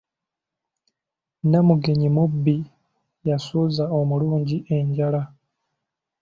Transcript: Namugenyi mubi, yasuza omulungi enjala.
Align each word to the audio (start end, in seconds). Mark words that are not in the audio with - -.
Namugenyi 1.49 2.07
mubi, 2.15 2.57
yasuza 3.27 3.83
omulungi 3.99 4.57
enjala. 4.77 5.21